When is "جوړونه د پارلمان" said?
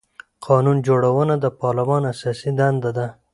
0.87-2.01